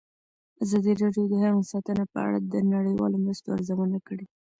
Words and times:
ازادي 0.63 0.93
راډیو 1.01 1.23
د 1.29 1.33
حیوان 1.43 1.65
ساتنه 1.71 2.03
په 2.13 2.19
اړه 2.27 2.39
د 2.51 2.55
نړیوالو 2.73 3.21
مرستو 3.25 3.53
ارزونه 3.55 3.97
کړې. 4.07 4.25